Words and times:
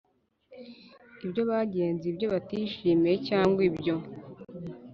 ibyo 1.25 1.41
bagenzuye 1.49 2.09
ibyo 2.13 2.27
batishimiye 2.33 3.15
cyangwa 3.27 3.61
ibyo 3.69 3.95